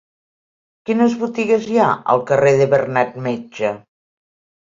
[0.89, 3.73] Quines botigues hi ha al carrer de Bernat Metge?